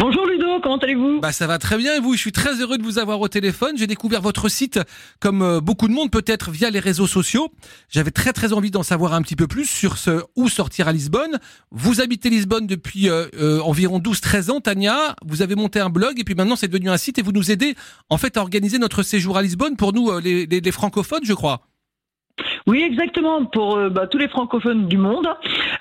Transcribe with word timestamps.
Bonjour 0.00 0.26
Ludo, 0.26 0.60
comment 0.62 0.76
allez-vous 0.76 1.18
Bah 1.20 1.32
ça 1.32 1.48
va 1.48 1.58
très 1.58 1.76
bien 1.76 1.96
et 1.96 1.98
vous? 1.98 2.14
Je 2.14 2.20
suis 2.20 2.30
très 2.30 2.60
heureux 2.60 2.78
de 2.78 2.84
vous 2.84 3.00
avoir 3.00 3.20
au 3.20 3.26
téléphone. 3.26 3.76
J'ai 3.76 3.88
découvert 3.88 4.22
votre 4.22 4.48
site 4.48 4.78
comme 5.18 5.42
euh, 5.42 5.60
beaucoup 5.60 5.88
de 5.88 5.92
monde 5.92 6.12
peut-être 6.12 6.52
via 6.52 6.70
les 6.70 6.78
réseaux 6.78 7.08
sociaux. 7.08 7.50
J'avais 7.88 8.12
très 8.12 8.32
très 8.32 8.52
envie 8.52 8.70
d'en 8.70 8.84
savoir 8.84 9.12
un 9.12 9.22
petit 9.22 9.34
peu 9.34 9.48
plus 9.48 9.66
sur 9.66 9.98
ce 9.98 10.22
où 10.36 10.48
sortir 10.48 10.86
à 10.86 10.92
Lisbonne. 10.92 11.40
Vous 11.72 12.00
habitez 12.00 12.30
Lisbonne 12.30 12.68
depuis 12.68 13.08
euh, 13.08 13.26
euh, 13.40 13.60
environ 13.62 13.98
12-13 13.98 14.52
ans, 14.52 14.60
Tania. 14.60 15.16
Vous 15.26 15.42
avez 15.42 15.56
monté 15.56 15.80
un 15.80 15.90
blog 15.90 16.20
et 16.20 16.22
puis 16.22 16.36
maintenant 16.36 16.54
c'est 16.54 16.68
devenu 16.68 16.90
un 16.90 16.96
site 16.96 17.18
et 17.18 17.22
vous 17.22 17.32
nous 17.32 17.50
aidez 17.50 17.74
en 18.08 18.18
fait 18.18 18.36
à 18.36 18.40
organiser 18.40 18.78
notre 18.78 19.02
séjour 19.02 19.36
à 19.36 19.42
Lisbonne 19.42 19.74
pour 19.74 19.92
nous 19.92 20.16
les, 20.20 20.46
les 20.46 20.72
francophones, 20.72 21.24
je 21.24 21.34
crois. 21.34 21.62
Oui, 22.68 22.82
exactement, 22.82 23.46
pour 23.46 23.78
euh, 23.78 23.88
bah, 23.88 24.06
tous 24.06 24.18
les 24.18 24.28
francophones 24.28 24.88
du 24.88 24.98
monde. 24.98 25.26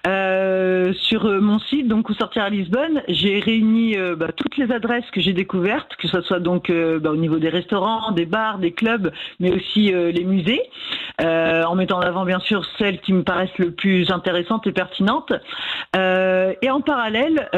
Euh, 0.08 0.94
sur 0.94 1.26
euh, 1.26 1.42
mon 1.42 1.60
site, 1.60 1.90
donc 1.90 2.10
où 2.10 2.14
sortir 2.14 2.44
à 2.44 2.50
Lisbonne, 2.50 3.04
j'ai 3.10 3.42
réuni 3.42 3.98
bah, 4.16 4.32
toutes 4.34 4.56
les 4.56 4.72
adresses 4.72 5.10
que 5.12 5.20
j'ai 5.20 5.34
découvertes, 5.34 5.98
que 5.98 6.08
ce 6.08 6.22
soit 6.22 6.40
donc 6.40 6.72
bah, 6.72 7.12
au 7.12 7.18
niveau 7.18 7.40
des 7.40 7.50
restaurants, 7.50 8.12
des 8.12 8.26
bars, 8.26 8.60
des 8.60 8.72
clubs, 8.72 9.12
mais 9.42 9.52
aussi 9.52 9.92
les 9.92 10.24
musées, 10.24 10.62
en 11.20 11.76
mettant 11.76 11.98
en 11.98 12.02
avant 12.02 12.24
bien 12.24 12.40
sûr 12.40 12.64
celles 12.78 13.02
qui 13.02 13.12
me 13.12 13.24
paraissent 13.24 13.58
le 13.58 13.72
plus 13.72 14.10
intéressantes 14.12 14.66
et 14.68 14.72
pertinentes. 14.72 15.34
et 15.94 16.70
en 16.70 16.82
parallèle, 16.82 17.50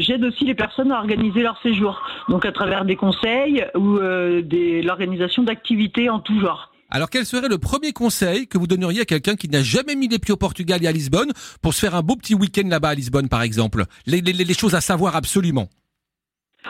j'aide 0.00 0.24
aussi 0.24 0.44
les 0.44 0.54
personnes 0.54 0.92
à 0.92 0.98
organiser 0.98 1.42
leur 1.42 1.60
séjour, 1.62 2.02
donc 2.28 2.44
à 2.44 2.52
travers 2.52 2.84
des 2.84 2.96
conseils 2.96 3.64
ou 3.74 3.98
l'organisation 3.98 5.42
d'activités 5.42 6.08
en 6.08 6.20
tout 6.20 6.38
genre. 6.40 6.69
Alors 6.92 7.08
quel 7.08 7.24
serait 7.24 7.48
le 7.48 7.58
premier 7.58 7.92
conseil 7.92 8.48
que 8.48 8.58
vous 8.58 8.66
donneriez 8.66 9.02
à 9.02 9.04
quelqu'un 9.04 9.36
qui 9.36 9.48
n'a 9.48 9.62
jamais 9.62 9.94
mis 9.94 10.08
les 10.08 10.18
pieds 10.18 10.34
au 10.34 10.36
Portugal 10.36 10.82
et 10.82 10.88
à 10.88 10.92
Lisbonne 10.92 11.32
pour 11.62 11.72
se 11.72 11.80
faire 11.80 11.94
un 11.94 12.02
beau 12.02 12.16
petit 12.16 12.34
week-end 12.34 12.66
là-bas 12.66 12.88
à 12.88 12.94
Lisbonne 12.94 13.28
par 13.28 13.42
exemple? 13.42 13.84
Les, 14.06 14.20
les 14.20 14.54
choses 14.54 14.74
à 14.74 14.80
savoir 14.80 15.14
absolument 15.14 15.68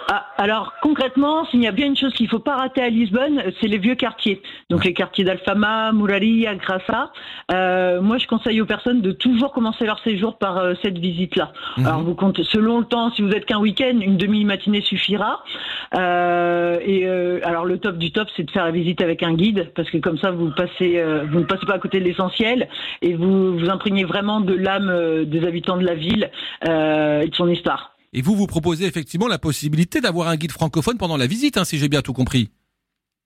ah, 0.09 0.27
alors 0.39 0.75
concrètement, 0.83 1.45
s'il 1.47 1.63
y 1.63 1.67
a 1.67 1.73
bien 1.73 1.87
une 1.87 1.97
chose 1.97 2.13
qu'il 2.15 2.27
ne 2.27 2.31
faut 2.31 2.39
pas 2.39 2.57
rater 2.57 2.81
à 2.81 2.89
Lisbonne, 2.89 3.43
c'est 3.61 3.67
les 3.67 3.79
vieux 3.79 3.97
quartiers. 3.97 4.41
Donc 4.69 4.85
les 4.85 4.95
quartiers 4.95 5.25
d'Alfama, 5.25 5.93
Muraria, 5.93 6.55
Grassa. 6.55 7.13
Euh, 7.53 8.01
moi, 8.01 8.19
je 8.19 8.27
conseille 8.27 8.61
aux 8.61 8.67
personnes 8.67 9.03
de 9.03 9.13
toujours 9.13 9.53
commencer 9.53 9.85
leur 9.85 9.99
séjour 10.01 10.39
par 10.39 10.59
euh, 10.59 10.75
cette 10.83 10.99
visite-là. 10.99 11.53
Mhm. 11.77 11.87
Alors 11.87 12.03
vous 12.03 12.15
comptez, 12.15 12.45
selon 12.45 12.79
le 12.79 12.85
temps, 12.85 13.11
si 13.13 13.23
vous 13.23 13.31
êtes 13.31 13.47
qu'un 13.47 13.59
week-end, 13.59 13.99
une 14.01 14.17
demi-matinée 14.17 14.83
suffira. 14.83 15.43
Euh, 15.97 16.79
et 16.85 17.07
alors 17.43 17.65
le 17.65 17.79
top 17.79 17.99
du 17.99 18.13
top, 18.13 18.29
c'est 18.37 18.45
de 18.45 18.51
faire 18.51 18.65
la 18.65 18.71
visite 18.71 19.03
avec 19.03 19.23
un 19.23 19.35
guide, 19.35 19.73
parce 19.75 19.91
que 19.91 19.99
comme 19.99 20.19
ça, 20.19 20.31
vous 20.31 20.51
passez, 20.51 21.03
vous 21.31 21.41
ne 21.41 21.45
passez 21.45 21.67
pas 21.67 21.75
à 21.75 21.79
côté 21.79 21.99
de 21.99 22.05
l'essentiel 22.05 22.69
et 23.03 23.15
vous 23.15 23.59
vous 23.59 23.69
imprégnez 23.69 24.05
vraiment 24.05 24.41
de 24.41 24.55
l'âme 24.55 25.25
des 25.25 25.45
habitants 25.47 25.77
de 25.77 25.85
la 25.85 25.95
ville 25.95 26.31
et 26.65 26.69
de 27.29 27.35
son 27.35 27.49
histoire. 27.49 27.93
Et 28.13 28.23
vous, 28.23 28.35
vous 28.35 28.49
proposez 28.49 28.87
effectivement 28.87 29.29
la 29.29 29.39
possibilité 29.39 30.01
d'avoir 30.01 30.29
un 30.29 30.37
guide 30.37 30.51
francophone 30.51 30.99
pendant 30.99 31.17
la 31.17 31.29
visite, 31.29 31.57
hein, 31.57 31.65
si 31.65 31.79
j'ai 31.79 31.89
bien 31.89 32.03
tout 32.03 32.13
compris. 32.13 32.51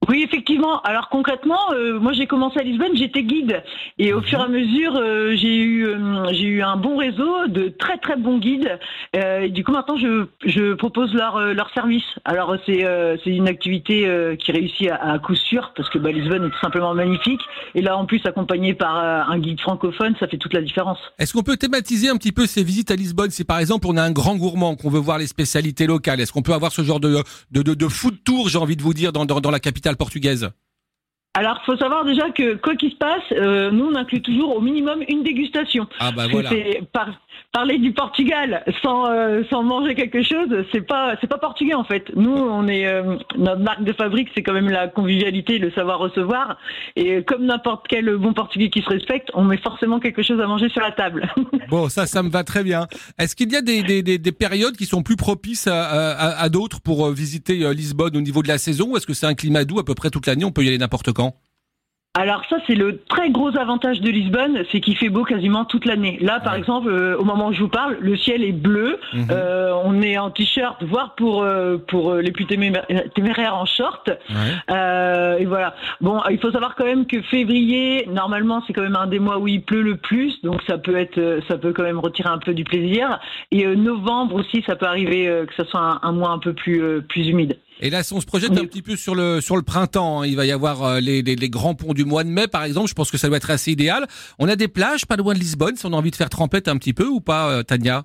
Oui, 0.08 0.22
effectivement. 0.22 0.80
Alors 0.82 1.08
concrètement, 1.08 1.72
euh, 1.72 1.98
moi 1.98 2.12
j'ai 2.12 2.26
commencé 2.26 2.58
à 2.58 2.62
Lisbonne, 2.62 2.94
j'étais 2.96 3.22
guide 3.22 3.62
et 3.98 4.12
au 4.12 4.20
fur 4.22 4.40
et 4.40 4.42
à 4.42 4.48
mesure, 4.48 4.96
euh, 4.96 5.34
j'ai 5.36 5.56
eu 5.56 5.86
euh, 5.86 6.26
j'ai 6.32 6.46
eu 6.46 6.62
un 6.62 6.76
bon 6.76 6.96
réseau 6.96 7.46
de 7.46 7.68
très 7.68 7.98
très 7.98 8.16
bons 8.16 8.38
guides. 8.38 8.78
et 9.14 9.48
du 9.50 9.64
coup 9.64 9.72
maintenant 9.72 9.96
je, 9.96 10.26
je 10.44 10.74
propose 10.74 11.12
leur 11.14 11.38
leur 11.54 11.70
service. 11.72 12.04
Alors 12.24 12.56
c'est 12.66 12.84
c'est 13.24 13.30
une 13.30 13.48
activité 13.48 14.08
qui 14.38 14.52
réussit 14.52 14.90
à, 14.90 15.12
à, 15.12 15.18
coup 15.18 15.34
sûr 15.34 15.72
parce 15.76 15.88
que 15.90 15.98
bah, 15.98 16.10
Lisbonne 16.10 16.46
est 16.46 16.50
tout 16.50 16.60
simplement 16.60 16.94
magnifique 16.94 17.40
et 17.74 17.82
là 17.82 17.96
en 17.96 18.06
plus 18.06 18.20
accompagné 18.26 18.74
par 18.74 18.96
un 18.96 19.38
guide 19.38 19.60
francophone, 19.60 20.14
ça 20.20 20.26
fait 20.26 20.38
toute 20.38 20.54
la 20.54 20.62
différence. 20.62 20.98
Est-ce 21.18 21.32
qu'on 21.32 21.42
peut 21.42 21.56
thématiser 21.56 22.08
un 22.08 22.16
petit 22.16 22.32
peu 22.32 22.46
ces 22.46 22.62
visites 22.64 22.90
à 22.90 22.96
Lisbonne? 22.96 23.30
Si 23.30 23.44
par 23.44 23.58
exemple 23.58 23.86
on 23.86 23.96
a 23.96 24.02
un 24.02 24.12
grand 24.12 24.36
gourmand 24.36 24.76
qu'on 24.76 24.90
veut 24.90 25.00
voir 25.00 25.18
les 25.18 25.26
spécialités 25.26 25.86
locales, 25.86 26.20
est-ce 26.20 26.32
qu'on 26.32 26.42
peut 26.42 26.54
avoir 26.54 26.72
ce 26.72 26.82
genre 26.82 27.00
de 27.00 27.22
de 27.52 27.62
de, 27.62 27.74
de 27.74 27.88
food 27.88 28.22
tour, 28.24 28.48
j'ai 28.48 28.58
envie 28.58 28.76
de 28.76 28.82
vous 28.82 28.94
dire, 28.94 29.12
dans, 29.12 29.24
dans, 29.24 29.40
dans 29.40 29.50
la 29.50 29.60
capitale 29.60 29.93
portugaise 29.96 30.50
alors, 31.36 31.58
il 31.62 31.66
faut 31.66 31.76
savoir 31.76 32.04
déjà 32.04 32.30
que 32.30 32.54
quoi 32.54 32.76
qu'il 32.76 32.92
se 32.92 32.96
passe, 32.96 33.24
euh, 33.32 33.72
nous 33.72 33.86
on 33.86 33.96
inclut 33.96 34.22
toujours 34.22 34.56
au 34.56 34.60
minimum 34.60 35.02
une 35.08 35.24
dégustation. 35.24 35.88
Ah 35.98 36.12
bah 36.12 36.28
voilà. 36.30 36.50
Par, 36.92 37.08
parler 37.54 37.78
du 37.78 37.92
Portugal 37.92 38.64
sans 38.82 39.06
euh, 39.06 39.44
sans 39.48 39.62
manger 39.62 39.94
quelque 39.94 40.22
chose, 40.22 40.48
c'est 40.72 40.80
pas 40.80 41.14
c'est 41.20 41.28
pas 41.28 41.38
portugais 41.38 41.74
en 41.74 41.84
fait. 41.84 42.04
Nous, 42.16 42.32
on 42.32 42.66
est 42.66 42.86
euh, 42.86 43.16
notre 43.38 43.60
marque 43.60 43.84
de 43.84 43.92
fabrique, 43.92 44.28
c'est 44.34 44.42
quand 44.42 44.52
même 44.52 44.68
la 44.68 44.88
convivialité, 44.88 45.58
le 45.58 45.70
savoir 45.70 46.00
recevoir. 46.00 46.58
Et 46.96 47.22
comme 47.22 47.46
n'importe 47.46 47.86
quel 47.88 48.16
bon 48.16 48.32
portugais 48.32 48.70
qui 48.70 48.82
se 48.82 48.88
respecte, 48.88 49.28
on 49.34 49.44
met 49.44 49.58
forcément 49.58 50.00
quelque 50.00 50.22
chose 50.22 50.40
à 50.40 50.48
manger 50.48 50.68
sur 50.68 50.80
la 50.80 50.90
table. 50.90 51.32
bon, 51.70 51.88
ça, 51.88 52.06
ça 52.06 52.24
me 52.24 52.28
va 52.28 52.42
très 52.42 52.64
bien. 52.64 52.88
Est-ce 53.18 53.36
qu'il 53.36 53.52
y 53.52 53.56
a 53.56 53.62
des, 53.62 53.84
des, 53.84 54.02
des, 54.02 54.18
des, 54.18 54.32
périodes 54.32 54.76
qui 54.76 54.86
sont 54.86 55.04
plus 55.04 55.16
propices 55.16 55.68
à, 55.68 55.84
à, 55.84 56.42
à 56.42 56.48
d'autres 56.48 56.80
pour 56.80 57.08
visiter 57.10 57.72
Lisbonne 57.72 58.16
au 58.16 58.20
niveau 58.20 58.42
de 58.42 58.48
la 58.48 58.58
saison, 58.58 58.88
ou 58.90 58.96
est-ce 58.96 59.06
que 59.06 59.14
c'est 59.14 59.26
un 59.26 59.34
climat 59.34 59.64
doux 59.64 59.78
à 59.78 59.84
peu 59.84 59.94
près 59.94 60.10
toute 60.10 60.26
l'année, 60.26 60.44
on 60.44 60.50
peut 60.50 60.64
y 60.64 60.68
aller 60.68 60.78
n'importe 60.78 61.12
quand? 61.12 61.36
Alors 62.16 62.44
ça 62.48 62.58
c'est 62.68 62.76
le 62.76 63.00
très 63.08 63.30
gros 63.30 63.56
avantage 63.58 64.00
de 64.00 64.08
Lisbonne, 64.08 64.62
c'est 64.70 64.80
qu'il 64.80 64.96
fait 64.96 65.08
beau 65.08 65.24
quasiment 65.24 65.64
toute 65.64 65.84
l'année. 65.84 66.16
Là 66.20 66.38
par 66.38 66.54
exemple, 66.54 66.88
euh, 66.88 67.18
au 67.18 67.24
moment 67.24 67.48
où 67.48 67.52
je 67.52 67.60
vous 67.60 67.68
parle, 67.68 67.96
le 68.00 68.16
ciel 68.16 68.44
est 68.44 68.52
bleu, 68.52 69.00
mhm. 69.12 69.26
euh, 69.32 69.72
on 69.84 70.00
est 70.00 70.16
en 70.16 70.30
t-shirt, 70.30 70.80
voire 70.84 71.16
pour 71.16 71.42
euh, 71.42 71.76
pour 71.76 72.14
les 72.14 72.30
plus 72.30 72.46
téméraires 72.46 73.56
en 73.56 73.66
short. 73.66 74.08
et 74.10 75.44
voilà. 75.44 75.74
Bon, 76.00 76.22
il 76.30 76.38
faut 76.38 76.52
savoir 76.52 76.76
quand 76.76 76.84
même 76.84 77.06
que 77.06 77.20
février, 77.22 78.06
normalement 78.06 78.62
c'est 78.66 78.72
quand 78.72 78.82
même 78.82 78.96
un 78.96 79.08
des 79.08 79.18
mois 79.18 79.38
où 79.38 79.48
il 79.48 79.62
pleut 79.62 79.82
le 79.82 79.96
plus, 79.96 80.40
donc 80.42 80.62
ça 80.68 80.78
peut 80.78 80.96
être 80.96 81.40
ça 81.48 81.58
peut 81.58 81.72
quand 81.72 81.82
même 81.82 81.98
retirer 81.98 82.28
un 82.28 82.38
peu 82.38 82.54
du 82.54 82.62
plaisir. 82.62 83.18
Et 83.50 83.66
novembre 83.74 84.36
aussi, 84.36 84.62
ça 84.66 84.76
peut 84.76 84.86
arriver 84.86 85.24
que 85.48 85.54
ce 85.56 85.68
soit 85.68 85.80
un, 85.80 86.00
un 86.02 86.12
mois 86.12 86.30
un 86.30 86.38
peu 86.38 86.52
plus 86.52 87.02
plus 87.02 87.26
humide. 87.28 87.58
Et 87.80 87.90
là, 87.90 88.02
si 88.02 88.12
on 88.12 88.20
se 88.20 88.26
projette 88.26 88.52
un 88.52 88.64
petit 88.64 88.82
peu 88.82 88.96
sur 88.96 89.14
le 89.14 89.40
sur 89.40 89.56
le 89.56 89.62
printemps, 89.62 90.20
hein, 90.20 90.26
il 90.26 90.36
va 90.36 90.46
y 90.46 90.52
avoir 90.52 90.82
euh, 90.82 91.00
les, 91.00 91.22
les, 91.22 91.36
les, 91.36 91.50
grands 91.50 91.74
ponts 91.74 91.92
du 91.92 92.04
mois 92.04 92.24
de 92.24 92.28
mai, 92.28 92.46
par 92.46 92.64
exemple. 92.64 92.88
Je 92.88 92.94
pense 92.94 93.10
que 93.10 93.18
ça 93.18 93.28
doit 93.28 93.36
être 93.36 93.50
assez 93.50 93.72
idéal. 93.72 94.06
On 94.38 94.48
a 94.48 94.56
des 94.56 94.68
plages 94.68 95.06
pas 95.06 95.16
loin 95.16 95.34
de 95.34 95.38
Lisbonne, 95.38 95.76
si 95.76 95.84
on 95.86 95.92
a 95.92 95.96
envie 95.96 96.10
de 96.10 96.16
faire 96.16 96.30
trempette 96.30 96.68
un 96.68 96.76
petit 96.76 96.92
peu 96.92 97.06
ou 97.06 97.20
pas, 97.20 97.50
euh, 97.50 97.62
Tania? 97.62 98.04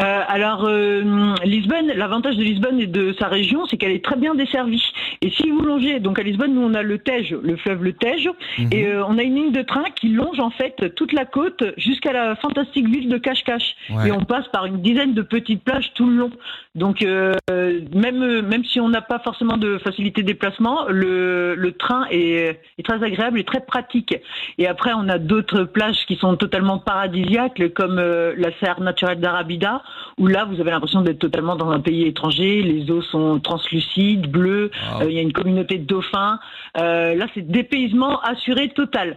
Euh, 0.00 0.22
alors 0.26 0.64
euh, 0.64 1.34
Lisbonne, 1.44 1.88
l'avantage 1.94 2.36
de 2.36 2.42
Lisbonne 2.42 2.80
et 2.80 2.86
de 2.86 3.14
sa 3.18 3.28
région, 3.28 3.66
c'est 3.66 3.76
qu'elle 3.76 3.92
est 3.92 4.02
très 4.02 4.16
bien 4.16 4.34
desservie. 4.34 4.82
Et 5.20 5.30
si 5.30 5.50
vous 5.50 5.60
longez, 5.60 6.00
donc 6.00 6.18
à 6.18 6.22
Lisbonne, 6.22 6.54
nous 6.54 6.62
on 6.62 6.72
a 6.72 6.82
le 6.82 6.96
Tage, 6.96 7.36
le 7.42 7.56
fleuve 7.56 7.84
le 7.84 7.92
Tage, 7.92 8.30
mhm. 8.58 8.68
et 8.72 8.86
euh, 8.86 9.04
on 9.06 9.18
a 9.18 9.22
une 9.22 9.34
ligne 9.34 9.52
de 9.52 9.60
train 9.60 9.84
qui 9.94 10.08
longe 10.08 10.40
en 10.40 10.48
fait 10.48 10.94
toute 10.94 11.12
la 11.12 11.26
côte 11.26 11.62
jusqu'à 11.76 12.14
la 12.14 12.36
fantastique 12.36 12.88
ville 12.88 13.10
de 13.10 13.18
Cache-Cache. 13.18 13.74
Et 14.06 14.12
on 14.12 14.24
passe 14.24 14.48
par 14.48 14.64
une 14.64 14.80
dizaine 14.80 15.12
de 15.12 15.20
petites 15.20 15.62
plages 15.62 15.92
tout 15.94 16.06
le 16.06 16.16
long. 16.16 16.30
Donc 16.74 17.02
même 17.02 18.40
même 18.40 18.64
si 18.64 18.80
on 18.80 18.88
n'a 18.88 19.02
pas 19.02 19.18
forcément 19.18 19.58
de 19.58 19.76
facilité 19.78 20.22
de 20.22 20.26
déplacement, 20.26 20.86
le, 20.88 21.54
le 21.54 21.72
train 21.72 22.06
est, 22.10 22.60
est 22.78 22.82
très 22.82 23.02
agréable 23.04 23.38
et 23.38 23.44
très 23.44 23.60
pratique. 23.60 24.14
Et 24.56 24.66
après, 24.66 24.92
on 24.94 25.08
a 25.08 25.18
d'autres 25.18 25.64
plages 25.64 26.06
qui 26.06 26.16
sont 26.16 26.36
totalement 26.36 26.78
paradisiaques, 26.78 27.62
comme 27.74 27.96
la 27.96 28.58
serre 28.60 28.80
naturelle 28.80 29.20
d'Arabida 29.20 29.82
où 30.18 30.26
là, 30.26 30.44
vous 30.44 30.60
avez 30.60 30.70
l'impression 30.70 31.02
d'être 31.02 31.18
totalement 31.18 31.56
dans 31.56 31.70
un 31.70 31.80
pays 31.80 32.06
étranger. 32.06 32.62
Les 32.62 32.90
eaux 32.90 33.02
sont 33.02 33.40
translucides, 33.40 34.30
bleues. 34.30 34.70
Euh, 35.00 35.06
il 35.08 35.14
y 35.14 35.18
a 35.18 35.22
une 35.22 35.32
communauté 35.32 35.78
de 35.78 35.84
dauphins. 35.84 36.38
Euh, 36.78 37.14
là, 37.14 37.26
c'est 37.34 37.46
dépaysement 37.46 38.20
assuré 38.20 38.70
total. 38.70 39.16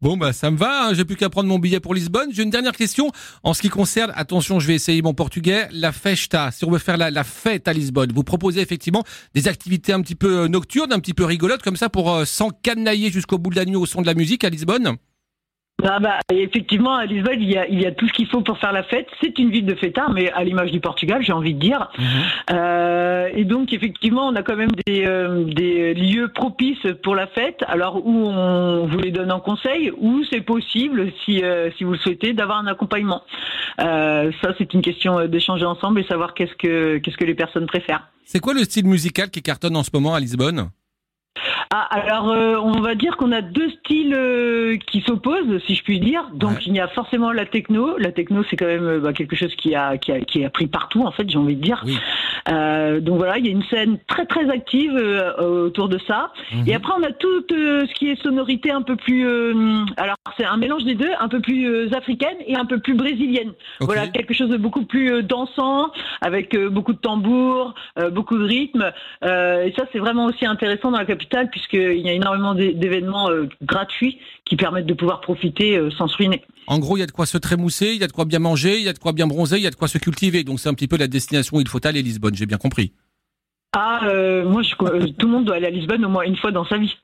Bon 0.00 0.16
bah 0.16 0.32
ça 0.32 0.50
me 0.50 0.56
va, 0.56 0.86
hein. 0.86 0.94
j'ai 0.94 1.04
plus 1.04 1.16
qu'à 1.16 1.28
prendre 1.28 1.46
mon 1.46 1.58
billet 1.58 1.80
pour 1.80 1.92
Lisbonne. 1.92 2.30
J'ai 2.32 2.42
une 2.42 2.48
dernière 2.48 2.72
question 2.72 3.10
en 3.42 3.52
ce 3.52 3.60
qui 3.60 3.68
concerne, 3.68 4.10
attention 4.16 4.58
je 4.58 4.66
vais 4.66 4.74
essayer 4.74 5.02
mon 5.02 5.12
portugais, 5.12 5.68
la 5.70 5.92
festa. 5.92 6.50
Si 6.50 6.64
on 6.64 6.70
veut 6.70 6.78
faire 6.78 6.96
la, 6.96 7.10
la 7.10 7.24
fête 7.24 7.68
à 7.68 7.74
Lisbonne, 7.74 8.10
vous 8.10 8.24
proposez 8.24 8.62
effectivement 8.62 9.04
des 9.34 9.48
activités 9.48 9.92
un 9.92 10.00
petit 10.00 10.14
peu 10.14 10.44
euh, 10.44 10.48
nocturnes, 10.48 10.94
un 10.94 11.00
petit 11.00 11.12
peu 11.12 11.26
rigolotes 11.26 11.60
comme 11.60 11.76
ça 11.76 11.90
pour 11.90 12.26
s'encanailler 12.26 13.10
jusqu'au 13.10 13.36
bout 13.36 13.50
de 13.50 13.56
la 13.56 13.66
nuit 13.66 13.76
au 13.76 13.84
son 13.84 14.00
de 14.00 14.06
la 14.06 14.14
musique 14.14 14.44
à 14.44 14.48
Lisbonne? 14.48 14.96
Ah 15.84 15.98
bah, 16.00 16.18
effectivement, 16.32 16.94
à 16.94 17.06
Lisbonne, 17.06 17.40
il 17.40 17.50
y, 17.50 17.56
a, 17.56 17.68
il 17.68 17.80
y 17.80 17.86
a 17.86 17.92
tout 17.92 18.06
ce 18.08 18.12
qu'il 18.12 18.26
faut 18.26 18.40
pour 18.40 18.58
faire 18.58 18.72
la 18.72 18.82
fête. 18.82 19.06
C'est 19.22 19.38
une 19.38 19.50
ville 19.50 19.66
de 19.66 19.74
fêtards, 19.74 20.12
mais 20.12 20.30
à 20.32 20.44
l'image 20.44 20.70
du 20.70 20.80
Portugal, 20.80 21.22
j'ai 21.22 21.32
envie 21.32 21.54
de 21.54 21.60
dire. 21.60 21.90
Mhm. 21.98 22.04
Euh, 22.52 23.28
et 23.34 23.44
donc, 23.44 23.72
effectivement, 23.72 24.26
on 24.28 24.34
a 24.36 24.42
quand 24.42 24.56
même 24.56 24.72
des, 24.86 25.04
euh, 25.06 25.44
des 25.44 25.94
lieux 25.94 26.28
propices 26.28 26.86
pour 27.02 27.14
la 27.14 27.26
fête. 27.26 27.62
Alors, 27.66 28.04
où 28.06 28.26
on 28.26 28.86
vous 28.86 28.98
les 28.98 29.10
donne 29.10 29.32
en 29.32 29.40
conseil, 29.40 29.90
ou 29.98 30.22
c'est 30.30 30.40
possible, 30.40 31.12
si, 31.24 31.42
euh, 31.42 31.70
si 31.76 31.84
vous 31.84 31.92
le 31.92 31.98
souhaitez, 31.98 32.32
d'avoir 32.32 32.58
un 32.58 32.66
accompagnement. 32.66 33.22
Euh, 33.80 34.30
ça, 34.42 34.54
c'est 34.58 34.74
une 34.74 34.82
question 34.82 35.26
d'échanger 35.26 35.64
ensemble 35.64 36.00
et 36.00 36.04
savoir 36.04 36.34
qu'est-ce 36.34 36.54
que, 36.54 36.98
qu'est-ce 36.98 37.16
que 37.16 37.24
les 37.24 37.34
personnes 37.34 37.66
préfèrent. 37.66 38.08
C'est 38.24 38.40
quoi 38.40 38.54
le 38.54 38.64
style 38.64 38.86
musical 38.86 39.30
qui 39.30 39.42
cartonne 39.42 39.76
en 39.76 39.82
ce 39.82 39.90
moment 39.92 40.14
à 40.14 40.20
Lisbonne? 40.20 40.70
Ah, 41.72 41.86
alors 41.88 42.30
euh, 42.30 42.56
on 42.56 42.80
va 42.80 42.96
dire 42.96 43.16
qu'on 43.16 43.30
a 43.30 43.42
deux 43.42 43.70
styles 43.70 44.12
euh, 44.12 44.76
qui 44.88 45.02
s'opposent, 45.02 45.62
si 45.68 45.76
je 45.76 45.84
puis 45.84 46.00
dire. 46.00 46.28
Donc 46.34 46.66
il 46.66 46.74
y 46.74 46.80
a 46.80 46.88
forcément 46.88 47.30
la 47.30 47.46
techno. 47.46 47.96
La 47.96 48.10
techno, 48.10 48.42
c'est 48.50 48.56
quand 48.56 48.66
même 48.66 48.84
euh, 48.84 48.98
bah, 48.98 49.12
quelque 49.12 49.36
chose 49.36 49.54
qui 49.54 49.76
a, 49.76 49.96
qui 49.96 50.10
a 50.10 50.18
qui 50.20 50.44
a 50.44 50.50
pris 50.50 50.66
partout 50.66 51.02
en 51.06 51.12
fait, 51.12 51.30
j'ai 51.30 51.38
envie 51.38 51.54
de 51.54 51.62
dire. 51.62 51.84
donc 52.48 53.18
voilà, 53.18 53.38
il 53.38 53.46
y 53.46 53.50
a 53.50 53.52
une 53.52 53.62
scène 53.64 53.98
très 54.08 54.26
très 54.26 54.50
active 54.50 54.94
autour 55.38 55.88
de 55.88 56.00
ça. 56.08 56.32
Mhm. 56.52 56.64
Et 56.66 56.74
après, 56.74 56.92
on 56.98 57.04
a 57.04 57.12
tout 57.12 57.44
ce 57.48 57.94
qui 57.94 58.10
est 58.10 58.20
sonorité 58.20 58.72
un 58.72 58.82
peu 58.82 58.96
plus, 58.96 59.24
alors 59.96 60.16
c'est 60.36 60.44
un 60.44 60.56
mélange 60.56 60.82
des 60.82 60.96
deux, 60.96 61.12
un 61.20 61.28
peu 61.28 61.38
plus 61.38 61.92
africaine 61.94 62.36
et 62.48 62.56
un 62.56 62.64
peu 62.64 62.80
plus 62.80 62.94
brésilienne. 62.94 63.52
Voilà, 63.78 64.08
quelque 64.08 64.34
chose 64.34 64.48
de 64.48 64.56
beaucoup 64.56 64.84
plus 64.84 65.22
dansant, 65.22 65.92
avec 66.20 66.58
beaucoup 66.58 66.94
de 66.94 66.98
tambours, 66.98 67.74
beaucoup 68.10 68.38
de 68.38 68.44
rythme. 68.44 68.90
et 69.22 69.72
ça, 69.76 69.84
c'est 69.92 70.00
vraiment 70.00 70.24
aussi 70.24 70.46
intéressant 70.46 70.90
dans 70.90 70.98
la 70.98 71.04
capitale 71.04 71.48
puisqu'il 71.60 72.00
y 72.00 72.08
a 72.08 72.12
énormément 72.12 72.54
d'événements 72.54 73.28
gratuits 73.62 74.18
qui 74.44 74.56
permettent 74.56 74.86
de 74.86 74.94
pouvoir 74.94 75.20
profiter 75.20 75.78
sans 75.96 76.08
se 76.08 76.16
ruiner. 76.16 76.42
En 76.66 76.78
gros, 76.78 76.96
il 76.96 77.00
y 77.00 77.02
a 77.02 77.06
de 77.06 77.12
quoi 77.12 77.26
se 77.26 77.38
trémousser, 77.38 77.92
il 77.94 78.00
y 78.00 78.04
a 78.04 78.06
de 78.06 78.12
quoi 78.12 78.24
bien 78.24 78.38
manger, 78.38 78.78
il 78.78 78.84
y 78.84 78.88
a 78.88 78.92
de 78.92 78.98
quoi 78.98 79.12
bien 79.12 79.26
bronzer, 79.26 79.58
il 79.58 79.62
y 79.62 79.66
a 79.66 79.70
de 79.70 79.76
quoi 79.76 79.88
se 79.88 79.98
cultiver. 79.98 80.44
Donc 80.44 80.60
c'est 80.60 80.68
un 80.68 80.74
petit 80.74 80.88
peu 80.88 80.96
la 80.96 81.08
destination 81.08 81.58
où 81.58 81.60
il 81.60 81.68
faut 81.68 81.84
aller, 81.86 82.02
Lisbonne, 82.02 82.34
j'ai 82.34 82.46
bien 82.46 82.58
compris. 82.58 82.92
Ah, 83.72 84.00
euh, 84.04 84.44
moi, 84.48 84.62
je, 84.62 84.74
tout 84.74 85.26
le 85.26 85.32
monde 85.32 85.44
doit 85.44 85.56
aller 85.56 85.66
à 85.66 85.70
Lisbonne 85.70 86.04
au 86.04 86.08
moins 86.08 86.24
une 86.24 86.36
fois 86.36 86.50
dans 86.50 86.64
sa 86.64 86.76
vie. 86.76 86.96